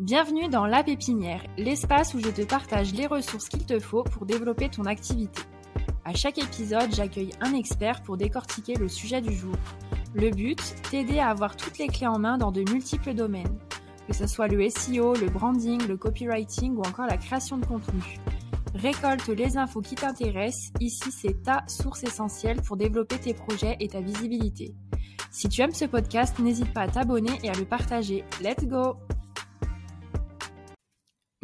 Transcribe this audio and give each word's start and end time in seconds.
Bienvenue 0.00 0.48
dans 0.48 0.66
La 0.66 0.82
Pépinière, 0.82 1.40
l'espace 1.56 2.14
où 2.14 2.18
je 2.18 2.28
te 2.28 2.42
partage 2.42 2.92
les 2.94 3.06
ressources 3.06 3.48
qu'il 3.48 3.64
te 3.64 3.78
faut 3.78 4.02
pour 4.02 4.26
développer 4.26 4.68
ton 4.68 4.86
activité. 4.86 5.40
À 6.04 6.12
chaque 6.14 6.38
épisode, 6.38 6.92
j'accueille 6.92 7.30
un 7.40 7.54
expert 7.54 8.02
pour 8.02 8.16
décortiquer 8.16 8.74
le 8.74 8.88
sujet 8.88 9.20
du 9.20 9.32
jour. 9.32 9.54
Le 10.12 10.30
but, 10.30 10.58
t'aider 10.90 11.20
à 11.20 11.28
avoir 11.28 11.56
toutes 11.56 11.78
les 11.78 11.86
clés 11.86 12.08
en 12.08 12.18
main 12.18 12.38
dans 12.38 12.50
de 12.50 12.68
multiples 12.72 13.14
domaines, 13.14 13.56
que 14.08 14.14
ce 14.14 14.26
soit 14.26 14.48
le 14.48 14.68
SEO, 14.68 15.14
le 15.14 15.28
branding, 15.28 15.86
le 15.86 15.96
copywriting 15.96 16.74
ou 16.74 16.80
encore 16.80 17.06
la 17.06 17.16
création 17.16 17.56
de 17.56 17.64
contenu. 17.64 18.18
Récolte 18.74 19.28
les 19.28 19.56
infos 19.56 19.80
qui 19.80 19.94
t'intéressent, 19.94 20.72
ici 20.80 21.12
c'est 21.12 21.44
ta 21.44 21.62
source 21.68 22.02
essentielle 22.02 22.60
pour 22.62 22.76
développer 22.76 23.18
tes 23.18 23.32
projets 23.32 23.76
et 23.78 23.86
ta 23.86 24.00
visibilité. 24.00 24.74
Si 25.30 25.48
tu 25.48 25.60
aimes 25.60 25.72
ce 25.72 25.84
podcast, 25.84 26.40
n'hésite 26.40 26.72
pas 26.72 26.82
à 26.82 26.88
t'abonner 26.88 27.38
et 27.44 27.48
à 27.48 27.54
le 27.54 27.64
partager. 27.64 28.24
Let's 28.42 28.66
go 28.66 28.96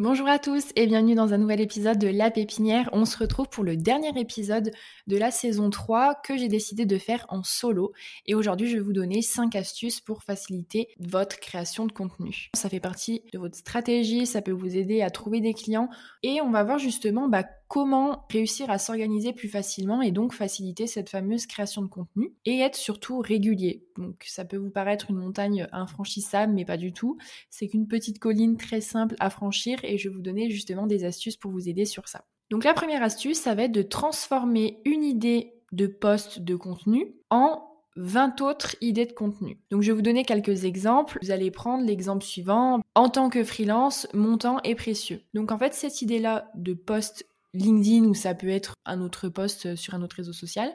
Bonjour 0.03 0.27
à 0.27 0.39
tous 0.39 0.71
et 0.75 0.87
bienvenue 0.87 1.13
dans 1.13 1.31
un 1.35 1.37
nouvel 1.37 1.61
épisode 1.61 1.99
de 1.99 2.07
La 2.07 2.31
Pépinière. 2.31 2.89
On 2.91 3.05
se 3.05 3.19
retrouve 3.19 3.47
pour 3.49 3.63
le 3.63 3.77
dernier 3.77 4.19
épisode 4.19 4.71
de 5.05 5.15
la 5.15 5.29
saison 5.29 5.69
3 5.69 6.15
que 6.23 6.35
j'ai 6.35 6.47
décidé 6.47 6.87
de 6.87 6.97
faire 6.97 7.23
en 7.29 7.43
solo. 7.43 7.93
Et 8.25 8.33
aujourd'hui, 8.33 8.67
je 8.67 8.77
vais 8.77 8.83
vous 8.83 8.93
donner 8.93 9.21
5 9.21 9.55
astuces 9.55 10.01
pour 10.01 10.23
faciliter 10.23 10.87
votre 10.99 11.39
création 11.39 11.85
de 11.85 11.91
contenu. 11.91 12.49
Ça 12.55 12.67
fait 12.67 12.79
partie 12.79 13.21
de 13.31 13.37
votre 13.37 13.55
stratégie, 13.55 14.25
ça 14.25 14.41
peut 14.41 14.49
vous 14.49 14.75
aider 14.75 15.03
à 15.03 15.11
trouver 15.11 15.39
des 15.39 15.53
clients. 15.53 15.87
Et 16.23 16.41
on 16.41 16.49
va 16.49 16.63
voir 16.63 16.79
justement 16.79 17.27
bah, 17.27 17.45
comment 17.71 18.25
réussir 18.29 18.69
à 18.69 18.77
s'organiser 18.77 19.31
plus 19.31 19.47
facilement 19.47 20.01
et 20.01 20.11
donc 20.11 20.33
faciliter 20.33 20.87
cette 20.87 21.07
fameuse 21.07 21.45
création 21.45 21.81
de 21.81 21.87
contenu 21.87 22.33
et 22.43 22.59
être 22.59 22.75
surtout 22.75 23.19
régulier. 23.19 23.85
Donc 23.97 24.25
ça 24.27 24.43
peut 24.43 24.57
vous 24.57 24.69
paraître 24.69 25.09
une 25.09 25.15
montagne 25.15 25.69
infranchissable 25.71 26.51
mais 26.51 26.65
pas 26.65 26.75
du 26.75 26.91
tout. 26.91 27.17
C'est 27.49 27.69
qu'une 27.69 27.87
petite 27.87 28.19
colline 28.19 28.57
très 28.57 28.81
simple 28.81 29.15
à 29.21 29.29
franchir 29.29 29.79
et 29.83 29.97
je 29.97 30.09
vais 30.09 30.15
vous 30.15 30.21
donner 30.21 30.49
justement 30.49 30.85
des 30.85 31.05
astuces 31.05 31.37
pour 31.37 31.49
vous 31.49 31.69
aider 31.69 31.85
sur 31.85 32.09
ça. 32.09 32.25
Donc 32.49 32.65
la 32.65 32.73
première 32.73 33.03
astuce, 33.03 33.39
ça 33.39 33.55
va 33.55 33.63
être 33.63 33.71
de 33.71 33.83
transformer 33.83 34.81
une 34.83 35.05
idée 35.05 35.53
de 35.71 35.87
poste 35.87 36.41
de 36.41 36.57
contenu 36.57 37.15
en 37.29 37.71
20 37.95 38.41
autres 38.41 38.75
idées 38.81 39.05
de 39.05 39.13
contenu. 39.13 39.59
Donc 39.69 39.81
je 39.81 39.91
vais 39.91 39.95
vous 39.95 40.01
donner 40.01 40.25
quelques 40.25 40.65
exemples. 40.65 41.19
Vous 41.21 41.31
allez 41.31 41.51
prendre 41.51 41.85
l'exemple 41.85 42.23
suivant. 42.23 42.81
En 42.95 43.09
tant 43.09 43.29
que 43.29 43.43
freelance, 43.43 44.07
mon 44.13 44.37
temps 44.37 44.59
est 44.63 44.75
précieux. 44.75 45.21
Donc 45.33 45.51
en 45.51 45.57
fait, 45.57 45.73
cette 45.73 46.01
idée-là 46.01 46.51
de 46.55 46.73
poste 46.73 47.25
LinkedIn 47.53 48.05
ou 48.05 48.13
ça 48.13 48.33
peut 48.33 48.49
être 48.49 48.75
un 48.85 49.01
autre 49.01 49.29
poste 49.29 49.75
sur 49.75 49.93
un 49.93 50.01
autre 50.01 50.17
réseau 50.17 50.33
social, 50.33 50.73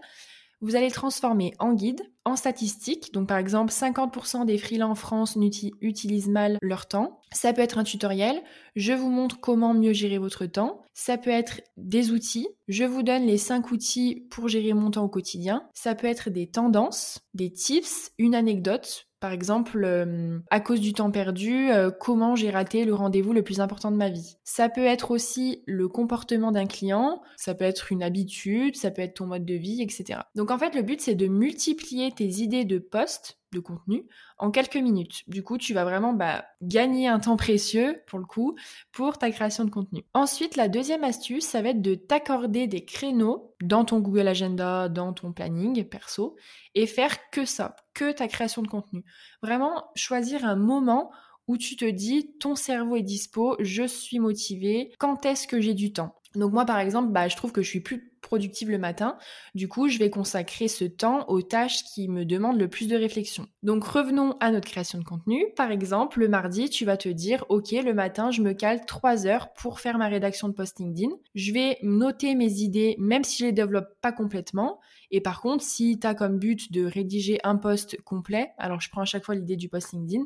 vous 0.63 0.75
allez 0.75 0.87
le 0.87 0.93
transformer 0.93 1.53
en 1.59 1.75
guide, 1.75 2.01
en 2.25 2.35
statistique. 2.35 3.13
Donc 3.13 3.29
par 3.29 3.37
exemple, 3.37 3.73
50% 3.73 4.47
des 4.47 4.57
freelances 4.57 4.91
en 4.91 4.95
France 4.95 5.39
utilisent 5.83 6.29
mal 6.29 6.57
leur 6.63 6.89
temps. 6.89 7.21
Ça 7.31 7.53
peut 7.53 7.61
être 7.61 7.77
un 7.77 7.85
tutoriel. 7.85 8.43
Je 8.75 8.95
vous 8.95 9.11
montre 9.11 9.39
comment 9.39 9.75
mieux 9.75 9.93
gérer 9.93 10.19
votre 10.19 10.47
temps. 10.47 10.83
Ça 10.95 11.19
peut 11.19 11.31
être 11.31 11.61
des 11.77 12.11
outils. 12.11 12.49
Je 12.69 12.85
vous 12.85 13.03
donne 13.03 13.27
les 13.27 13.37
5 13.37 13.71
outils 13.71 14.27
pour 14.31 14.49
gérer 14.49 14.73
mon 14.73 14.91
temps 14.91 15.05
au 15.05 15.11
quotidien. 15.11 15.69
Ça 15.75 15.95
peut 15.95 16.07
être 16.07 16.31
des 16.31 16.47
tendances, 16.47 17.21
des 17.35 17.53
tips, 17.53 18.13
une 18.19 18.35
anecdote 18.35 19.07
par 19.27 19.33
exemple, 19.33 19.83
euh, 19.85 20.39
à 20.51 20.61
cause 20.61 20.81
du 20.81 20.93
temps 20.93 21.11
perdu, 21.11 21.73
euh, 21.73 21.91
comment 21.91 22.37
j'ai 22.37 22.49
raté 22.49 22.85
le 22.85 22.95
rendez-vous 22.95 23.33
le 23.33 23.43
plus 23.43 23.59
important 23.59 23.91
de 23.91 23.97
ma 23.97 24.09
vie. 24.09 24.37
Ça 24.45 24.69
peut 24.69 24.85
être 24.85 25.11
aussi 25.11 25.65
le 25.67 25.89
comportement 25.89 26.53
d'un 26.53 26.67
client, 26.67 27.23
ça 27.37 27.57
peut 27.57 27.65
être 27.65 27.91
une 27.91 28.05
habitude, 28.05 28.77
ça 28.77 28.93
peut 28.93 29.03
être 29.03 29.15
ton 29.15 29.27
mode 29.27 29.45
de 29.45 29.55
vie, 29.55 29.83
etc. 29.83 30.21
Donc 30.37 30.53
en 30.53 30.59
fait, 30.59 30.77
le 30.77 30.83
but, 30.83 31.01
c'est 31.01 31.17
de 31.17 31.27
multiplier 31.27 32.13
tes 32.13 32.29
idées 32.41 32.65
de 32.65 32.79
poste 32.79 33.41
contenu 33.61 34.05
en 34.39 34.51
quelques 34.51 34.77
minutes. 34.77 35.23
Du 35.29 35.43
coup, 35.43 35.59
tu 35.59 35.75
vas 35.75 35.85
vraiment 35.85 36.13
bah, 36.13 36.45
gagner 36.63 37.09
un 37.09 37.21
temps 37.21 37.37
précieux, 37.37 38.03
pour 38.07 38.19
le 38.19 38.25
coup, 38.25 38.57
pour 38.93 39.19
ta 39.19 39.31
création 39.31 39.65
de 39.65 39.71
contenu. 39.71 40.05
Ensuite, 40.15 40.57
la 40.57 40.69
deuxième 40.69 41.05
astuce, 41.05 41.45
ça 41.45 41.63
va 41.63 41.71
être 41.71 41.83
de 41.83 41.95
t'accorder 41.95 42.67
des 42.67 42.85
créneaux 42.85 43.55
dans 43.63 43.85
ton 43.85 44.01
Google 44.01 44.29
Agenda, 44.29 44.89
dans 44.89 45.13
ton 45.13 45.33
planning 45.33 45.85
perso, 45.85 46.37
et 46.75 46.87
faire 46.87 47.31
que 47.31 47.45
ça, 47.45 47.77
que 47.95 48.13
ta 48.13 48.29
création 48.29 48.63
de 48.63 48.69
contenu. 48.69 49.05
Vraiment, 49.43 49.85
choisir 49.95 50.45
un 50.45 50.57
moment 50.57 51.11
où 51.49 51.57
tu 51.57 51.77
te 51.77 51.85
dis, 51.85 52.37
ton 52.39 52.55
cerveau 52.55 52.97
est 52.97 53.03
dispo, 53.03 53.57
je 53.61 53.85
suis 53.85 54.19
motivé, 54.19 54.93
quand 54.99 55.25
est-ce 55.27 55.47
que 55.47 55.61
j'ai 55.61 55.75
du 55.75 55.93
temps? 55.93 56.15
Donc 56.35 56.53
moi 56.53 56.65
par 56.67 56.79
exemple, 56.79 57.13
bah, 57.13 57.29
je 57.29 57.37
trouve 57.37 57.53
que 57.53 57.63
je 57.63 57.69
suis 57.69 57.81
plus 57.81 58.13
productive 58.27 58.71
le 58.71 58.79
matin. 58.79 59.17
Du 59.55 59.69
coup, 59.69 59.89
je 59.89 59.99
vais 59.99 60.11
consacrer 60.11 60.69
ce 60.69 60.85
temps 60.85 61.25
aux 61.29 61.43
tâches 61.43 61.85
qui 61.85 62.09
me 62.09 62.25
demandent 62.25 62.59
le 62.59 62.69
plus 62.69 62.89
de 62.89 62.97
réflexion. 62.97 63.47
Donc 63.63 63.85
revenons 63.85 64.37
à 64.41 64.51
notre 64.51 64.69
création 64.69 64.99
de 64.99 65.05
contenu. 65.05 65.47
Par 65.57 65.71
exemple, 65.71 66.21
le 66.21 66.29
mardi, 66.29 66.69
tu 66.69 66.85
vas 66.85 66.97
te 66.97 67.09
dire, 67.09 67.45
OK, 67.49 67.71
le 67.71 67.95
matin, 67.95 68.31
je 68.31 68.43
me 68.43 68.53
cale 68.53 68.85
3 68.85 69.27
heures 69.27 69.53
pour 69.55 69.81
faire 69.81 69.97
ma 69.97 70.09
rédaction 70.09 70.49
de 70.49 70.55
post 70.55 70.79
LinkedIn. 70.79 71.15
Je 71.35 71.53
vais 71.53 71.79
noter 71.83 72.35
mes 72.35 72.61
idées, 72.61 72.97
même 72.99 73.25
si 73.25 73.39
je 73.39 73.47
les 73.47 73.53
développe 73.53 73.89
pas 74.01 74.13
complètement. 74.13 74.81
Et 75.11 75.21
par 75.21 75.41
contre, 75.41 75.63
si 75.63 75.99
tu 75.99 76.07
as 76.07 76.15
comme 76.15 76.39
but 76.39 76.73
de 76.73 76.85
rédiger 76.85 77.39
un 77.45 77.57
post 77.57 78.01
complet, 78.03 78.53
alors 78.59 78.81
je 78.81 78.91
prends 78.91 79.03
à 79.03 79.07
chaque 79.07 79.25
fois 79.25 79.37
l'idée 79.37 79.57
du 79.57 79.69
post 79.69 79.93
LinkedIn, 79.93 80.25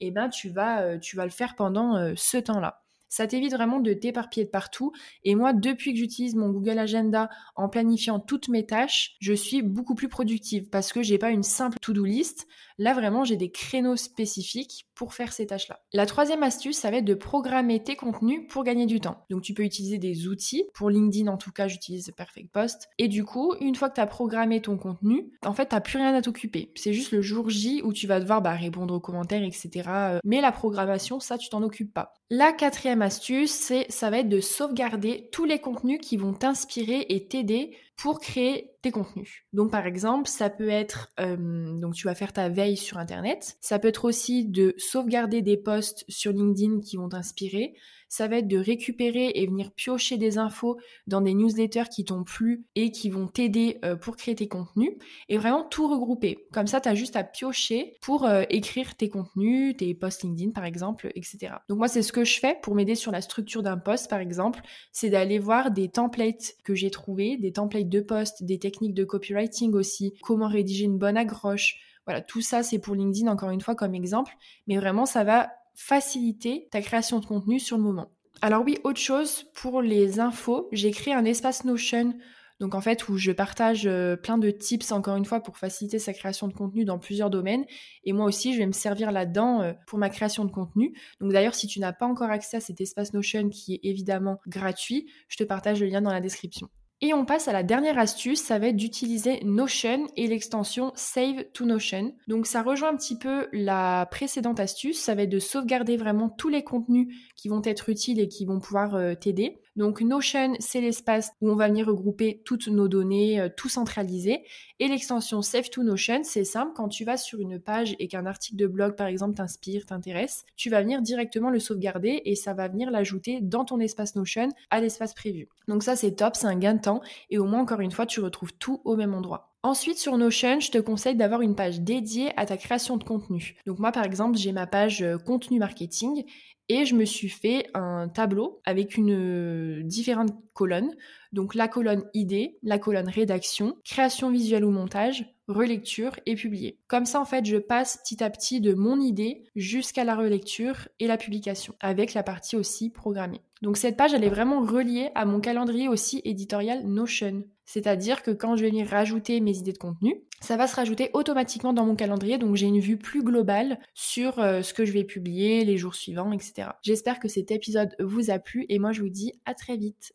et 0.00 0.06
eh 0.06 0.10
ben 0.10 0.28
tu 0.28 0.48
vas, 0.48 0.82
euh, 0.82 0.98
tu 0.98 1.16
vas 1.16 1.24
le 1.24 1.30
faire 1.30 1.54
pendant 1.54 1.96
euh, 1.96 2.14
ce 2.16 2.38
temps-là. 2.38 2.81
Ça 3.12 3.26
t'évite 3.26 3.52
vraiment 3.52 3.78
de 3.78 3.92
t'éparpiller 3.92 4.46
de 4.46 4.50
partout. 4.50 4.90
Et 5.22 5.34
moi, 5.34 5.52
depuis 5.52 5.92
que 5.92 5.98
j'utilise 5.98 6.34
mon 6.34 6.48
Google 6.48 6.78
Agenda 6.78 7.28
en 7.56 7.68
planifiant 7.68 8.18
toutes 8.18 8.48
mes 8.48 8.64
tâches, 8.64 9.16
je 9.20 9.34
suis 9.34 9.60
beaucoup 9.60 9.94
plus 9.94 10.08
productive 10.08 10.70
parce 10.70 10.94
que 10.94 11.02
j'ai 11.02 11.18
pas 11.18 11.28
une 11.28 11.42
simple 11.42 11.76
to-do 11.78 12.06
list. 12.06 12.46
Là, 12.78 12.94
vraiment, 12.94 13.24
j'ai 13.24 13.36
des 13.36 13.50
créneaux 13.50 13.96
spécifiques 13.96 14.86
pour 14.94 15.12
faire 15.12 15.34
ces 15.34 15.46
tâches-là. 15.46 15.80
La 15.92 16.06
troisième 16.06 16.42
astuce, 16.42 16.78
ça 16.78 16.90
va 16.90 16.96
être 16.96 17.04
de 17.04 17.12
programmer 17.12 17.82
tes 17.82 17.96
contenus 17.96 18.46
pour 18.48 18.64
gagner 18.64 18.86
du 18.86 18.98
temps. 18.98 19.26
Donc, 19.28 19.42
tu 19.42 19.52
peux 19.52 19.62
utiliser 19.62 19.98
des 19.98 20.26
outils. 20.26 20.64
Pour 20.72 20.88
LinkedIn, 20.88 21.30
en 21.30 21.36
tout 21.36 21.52
cas, 21.52 21.68
j'utilise 21.68 22.10
Perfect 22.16 22.50
Post. 22.50 22.88
Et 22.96 23.08
du 23.08 23.24
coup, 23.24 23.54
une 23.60 23.74
fois 23.74 23.90
que 23.90 23.96
tu 23.96 24.00
as 24.00 24.06
programmé 24.06 24.62
ton 24.62 24.78
contenu, 24.78 25.30
en 25.44 25.52
fait, 25.52 25.68
tu 25.68 25.80
plus 25.82 25.98
rien 25.98 26.14
à 26.14 26.22
t'occuper. 26.22 26.72
C'est 26.76 26.94
juste 26.94 27.12
le 27.12 27.20
jour 27.20 27.50
J 27.50 27.82
où 27.84 27.92
tu 27.92 28.06
vas 28.06 28.20
devoir 28.20 28.40
bah, 28.40 28.52
répondre 28.52 28.94
aux 28.94 29.00
commentaires, 29.00 29.42
etc. 29.42 30.20
Mais 30.24 30.40
la 30.40 30.50
programmation, 30.50 31.20
ça, 31.20 31.36
tu 31.36 31.50
t'en 31.50 31.62
occupes 31.62 31.92
pas. 31.92 32.14
La 32.30 32.52
quatrième 32.52 33.01
astuce, 33.02 33.50
c'est 33.50 33.90
ça 33.90 34.10
va 34.10 34.18
être 34.18 34.28
de 34.28 34.40
sauvegarder 34.40 35.28
tous 35.32 35.44
les 35.44 35.60
contenus 35.60 36.00
qui 36.00 36.16
vont 36.16 36.32
t'inspirer 36.32 37.06
et 37.08 37.26
t'aider 37.26 37.76
pour 37.96 38.20
créer 38.20 38.70
tes 38.82 38.90
contenus. 38.90 39.44
Donc 39.52 39.70
par 39.70 39.86
exemple, 39.86 40.28
ça 40.28 40.50
peut 40.50 40.68
être 40.68 41.10
euh, 41.20 41.78
donc 41.78 41.94
tu 41.94 42.06
vas 42.06 42.14
faire 42.14 42.32
ta 42.32 42.48
veille 42.48 42.76
sur 42.76 42.98
internet, 42.98 43.56
ça 43.60 43.78
peut 43.78 43.88
être 43.88 44.04
aussi 44.04 44.44
de 44.44 44.74
sauvegarder 44.78 45.42
des 45.42 45.56
posts 45.56 46.04
sur 46.08 46.32
LinkedIn 46.32 46.80
qui 46.80 46.96
vont 46.96 47.08
t'inspirer, 47.08 47.74
ça 48.12 48.28
va 48.28 48.36
être 48.36 48.48
de 48.48 48.58
récupérer 48.58 49.32
et 49.36 49.46
venir 49.46 49.72
piocher 49.72 50.18
des 50.18 50.36
infos 50.36 50.78
dans 51.06 51.22
des 51.22 51.32
newsletters 51.32 51.88
qui 51.90 52.04
t'ont 52.04 52.24
plu 52.24 52.66
et 52.74 52.90
qui 52.90 53.08
vont 53.08 53.26
t'aider 53.26 53.78
euh, 53.86 53.96
pour 53.96 54.16
créer 54.16 54.34
tes 54.34 54.48
contenus 54.48 54.90
et 55.30 55.38
vraiment 55.38 55.64
tout 55.64 55.88
regrouper. 55.88 56.46
Comme 56.52 56.66
ça, 56.66 56.82
tu 56.82 56.90
as 56.90 56.94
juste 56.94 57.16
à 57.16 57.24
piocher 57.24 57.94
pour 58.02 58.26
euh, 58.26 58.42
écrire 58.50 58.96
tes 58.96 59.08
contenus, 59.08 59.78
tes 59.78 59.94
posts 59.94 60.24
LinkedIn 60.24 60.50
par 60.50 60.66
exemple, 60.66 61.10
etc. 61.14 61.54
Donc 61.70 61.78
moi, 61.78 61.88
c'est 61.88 62.02
ce 62.02 62.12
que 62.12 62.22
je 62.22 62.38
fais 62.38 62.58
pour 62.62 62.74
m'aider 62.74 62.96
sur 62.96 63.12
la 63.12 63.22
structure 63.22 63.62
d'un 63.62 63.78
post 63.78 64.10
par 64.10 64.20
exemple, 64.20 64.60
c'est 64.92 65.08
d'aller 65.08 65.38
voir 65.38 65.70
des 65.70 65.88
templates 65.88 66.52
que 66.64 66.74
j'ai 66.74 66.90
trouvés, 66.90 67.38
des 67.38 67.52
templates 67.52 67.81
de 67.88 68.00
posts, 68.00 68.42
des 68.44 68.58
techniques 68.58 68.94
de 68.94 69.04
copywriting 69.04 69.72
aussi, 69.74 70.14
comment 70.22 70.48
rédiger 70.48 70.84
une 70.84 70.98
bonne 70.98 71.16
accroche. 71.16 71.76
Voilà, 72.06 72.20
tout 72.20 72.40
ça 72.40 72.62
c'est 72.62 72.78
pour 72.78 72.94
LinkedIn 72.94 73.30
encore 73.30 73.50
une 73.50 73.60
fois 73.60 73.74
comme 73.74 73.94
exemple, 73.94 74.32
mais 74.66 74.76
vraiment 74.76 75.06
ça 75.06 75.24
va 75.24 75.50
faciliter 75.74 76.68
ta 76.70 76.80
création 76.80 77.20
de 77.20 77.26
contenu 77.26 77.58
sur 77.58 77.76
le 77.76 77.82
moment. 77.82 78.10
Alors 78.40 78.64
oui, 78.64 78.78
autre 78.84 79.00
chose, 79.00 79.44
pour 79.54 79.82
les 79.82 80.18
infos, 80.18 80.68
j'ai 80.72 80.90
créé 80.90 81.14
un 81.14 81.24
espace 81.24 81.64
Notion, 81.64 82.14
donc 82.62 82.74
en 82.74 82.80
fait 82.80 83.08
où 83.08 83.16
je 83.16 83.32
partage 83.32 83.86
euh, 83.86 84.16
plein 84.16 84.38
de 84.38 84.50
tips 84.50 84.92
encore 84.92 85.16
une 85.16 85.24
fois 85.24 85.40
pour 85.40 85.58
faciliter 85.58 85.98
sa 85.98 86.12
création 86.12 86.48
de 86.48 86.52
contenu 86.52 86.84
dans 86.84 86.98
plusieurs 86.98 87.30
domaines. 87.30 87.64
Et 88.04 88.12
moi 88.12 88.26
aussi, 88.26 88.52
je 88.52 88.58
vais 88.58 88.66
me 88.66 88.72
servir 88.72 89.12
là-dedans 89.12 89.62
euh, 89.62 89.72
pour 89.86 89.98
ma 89.98 90.08
création 90.08 90.44
de 90.44 90.50
contenu. 90.50 90.96
Donc 91.20 91.32
d'ailleurs, 91.32 91.54
si 91.54 91.66
tu 91.66 91.80
n'as 91.80 91.92
pas 91.92 92.06
encore 92.06 92.30
accès 92.30 92.56
à 92.56 92.60
cet 92.60 92.80
espace 92.80 93.12
Notion 93.14 93.48
qui 93.48 93.74
est 93.74 93.80
évidemment 93.82 94.40
gratuit, 94.46 95.08
je 95.28 95.36
te 95.36 95.44
partage 95.44 95.80
le 95.80 95.86
lien 95.86 96.02
dans 96.02 96.12
la 96.12 96.20
description. 96.20 96.68
Et 97.04 97.14
on 97.14 97.24
passe 97.24 97.48
à 97.48 97.52
la 97.52 97.64
dernière 97.64 97.98
astuce, 97.98 98.40
ça 98.40 98.60
va 98.60 98.68
être 98.68 98.76
d'utiliser 98.76 99.40
Notion 99.42 100.06
et 100.16 100.28
l'extension 100.28 100.92
Save 100.94 101.46
to 101.52 101.64
Notion. 101.64 102.14
Donc 102.28 102.46
ça 102.46 102.62
rejoint 102.62 102.90
un 102.90 102.96
petit 102.96 103.18
peu 103.18 103.48
la 103.52 104.06
précédente 104.08 104.60
astuce, 104.60 105.00
ça 105.00 105.16
va 105.16 105.22
être 105.22 105.28
de 105.28 105.40
sauvegarder 105.40 105.96
vraiment 105.96 106.28
tous 106.28 106.48
les 106.48 106.62
contenus 106.62 107.12
qui 107.34 107.48
vont 107.48 107.60
être 107.64 107.88
utiles 107.88 108.20
et 108.20 108.28
qui 108.28 108.44
vont 108.44 108.60
pouvoir 108.60 108.94
euh, 108.94 109.14
t'aider. 109.16 109.58
Donc 109.74 110.02
Notion, 110.02 110.54
c'est 110.58 110.82
l'espace 110.82 111.30
où 111.40 111.50
on 111.50 111.56
va 111.56 111.68
venir 111.68 111.86
regrouper 111.86 112.42
toutes 112.44 112.68
nos 112.68 112.88
données, 112.88 113.40
euh, 113.40 113.48
tout 113.54 113.70
centraliser. 113.70 114.44
Et 114.80 114.88
l'extension 114.88 115.40
Save 115.40 115.70
to 115.70 115.82
Notion, 115.82 116.20
c'est 116.24 116.44
simple, 116.44 116.72
quand 116.74 116.88
tu 116.88 117.04
vas 117.04 117.16
sur 117.16 117.40
une 117.40 117.58
page 117.58 117.96
et 117.98 118.06
qu'un 118.06 118.26
article 118.26 118.56
de 118.56 118.66
blog, 118.66 118.96
par 118.96 119.06
exemple, 119.06 119.34
t'inspire, 119.34 119.86
t'intéresse, 119.86 120.44
tu 120.56 120.68
vas 120.68 120.82
venir 120.82 121.00
directement 121.00 121.48
le 121.48 121.58
sauvegarder 121.58 122.20
et 122.26 122.34
ça 122.34 122.52
va 122.52 122.68
venir 122.68 122.90
l'ajouter 122.90 123.40
dans 123.40 123.64
ton 123.64 123.80
espace 123.80 124.14
Notion 124.14 124.50
à 124.70 124.80
l'espace 124.80 125.14
prévu. 125.14 125.48
Donc 125.68 125.82
ça, 125.82 125.96
c'est 125.96 126.12
top, 126.12 126.36
c'est 126.36 126.46
un 126.46 126.58
gain 126.58 126.74
de 126.74 126.80
temps 126.80 127.00
et 127.30 127.38
au 127.38 127.44
moins, 127.44 127.60
encore 127.60 127.80
une 127.80 127.92
fois, 127.92 128.04
tu 128.04 128.20
retrouves 128.20 128.52
tout 128.52 128.82
au 128.84 128.96
même 128.96 129.14
endroit. 129.14 129.51
Ensuite, 129.64 129.98
sur 129.98 130.18
Notion, 130.18 130.58
je 130.58 130.72
te 130.72 130.78
conseille 130.78 131.14
d'avoir 131.14 131.40
une 131.40 131.54
page 131.54 131.80
dédiée 131.80 132.32
à 132.36 132.46
ta 132.46 132.56
création 132.56 132.96
de 132.96 133.04
contenu. 133.04 133.56
Donc 133.64 133.78
moi, 133.78 133.92
par 133.92 134.04
exemple, 134.04 134.36
j'ai 134.36 134.50
ma 134.50 134.66
page 134.66 135.02
euh, 135.02 135.18
contenu 135.18 135.60
marketing 135.60 136.24
et 136.68 136.84
je 136.84 136.96
me 136.96 137.04
suis 137.04 137.28
fait 137.28 137.68
un 137.72 138.08
tableau 138.08 138.60
avec 138.64 138.96
une 138.96 139.12
euh, 139.12 139.82
différentes 139.84 140.32
colonnes. 140.52 140.92
Donc 141.32 141.54
la 141.54 141.68
colonne 141.68 142.04
idée, 142.12 142.58
la 142.64 142.80
colonne 142.80 143.08
rédaction, 143.08 143.76
création 143.84 144.30
visuelle 144.30 144.64
ou 144.64 144.70
montage, 144.70 145.32
relecture 145.46 146.18
et 146.26 146.34
publier. 146.34 146.80
Comme 146.88 147.06
ça, 147.06 147.20
en 147.20 147.24
fait, 147.24 147.44
je 147.44 147.56
passe 147.56 147.98
petit 147.98 148.24
à 148.24 148.30
petit 148.30 148.60
de 148.60 148.74
mon 148.74 149.00
idée 149.00 149.44
jusqu'à 149.54 150.02
la 150.02 150.16
relecture 150.16 150.88
et 150.98 151.06
la 151.06 151.18
publication, 151.18 151.74
avec 151.78 152.14
la 152.14 152.24
partie 152.24 152.56
aussi 152.56 152.90
programmée. 152.90 153.42
Donc 153.62 153.76
cette 153.76 153.96
page, 153.96 154.12
elle 154.12 154.24
est 154.24 154.28
vraiment 154.28 154.60
reliée 154.60 155.10
à 155.14 155.24
mon 155.24 155.40
calendrier 155.40 155.88
aussi 155.88 156.20
éditorial 156.24 156.84
Notion. 156.84 157.44
C'est-à-dire 157.72 158.22
que 158.22 158.30
quand 158.30 158.54
je 158.54 158.64
vais 158.64 158.68
venir 158.68 158.86
rajouter 158.86 159.40
mes 159.40 159.56
idées 159.56 159.72
de 159.72 159.78
contenu, 159.78 160.20
ça 160.42 160.58
va 160.58 160.66
se 160.66 160.76
rajouter 160.76 161.08
automatiquement 161.14 161.72
dans 161.72 161.86
mon 161.86 161.96
calendrier, 161.96 162.36
donc 162.36 162.54
j'ai 162.54 162.66
une 162.66 162.80
vue 162.80 162.98
plus 162.98 163.22
globale 163.22 163.78
sur 163.94 164.38
euh, 164.40 164.60
ce 164.60 164.74
que 164.74 164.84
je 164.84 164.92
vais 164.92 165.04
publier, 165.04 165.64
les 165.64 165.78
jours 165.78 165.94
suivants, 165.94 166.32
etc. 166.32 166.68
J'espère 166.82 167.18
que 167.18 167.28
cet 167.28 167.50
épisode 167.50 167.96
vous 167.98 168.30
a 168.30 168.38
plu 168.38 168.66
et 168.68 168.78
moi 168.78 168.92
je 168.92 169.00
vous 169.00 169.08
dis 169.08 169.32
à 169.46 169.54
très 169.54 169.78
vite. 169.78 170.12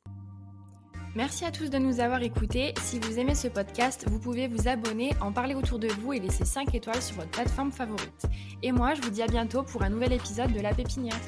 Merci 1.15 1.45
à 1.45 1.51
tous 1.51 1.71
de 1.71 1.79
nous 1.79 1.99
avoir 1.99 2.21
écoutés. 2.21 2.75
Si 2.79 2.99
vous 2.99 3.17
aimez 3.17 3.33
ce 3.33 3.47
podcast, 3.47 4.05
vous 4.07 4.19
pouvez 4.19 4.47
vous 4.47 4.67
abonner, 4.67 5.13
en 5.19 5.31
parler 5.31 5.55
autour 5.55 5.79
de 5.79 5.87
vous 5.87 6.13
et 6.13 6.19
laisser 6.19 6.45
5 6.45 6.75
étoiles 6.75 7.01
sur 7.01 7.15
votre 7.15 7.31
plateforme 7.31 7.71
favorite. 7.71 8.27
Et 8.61 8.71
moi, 8.71 8.93
je 8.93 9.01
vous 9.01 9.09
dis 9.09 9.23
à 9.23 9.27
bientôt 9.27 9.63
pour 9.63 9.81
un 9.81 9.89
nouvel 9.89 10.13
épisode 10.13 10.53
de 10.53 10.59
La 10.59 10.75
Pépinière. 10.75 11.19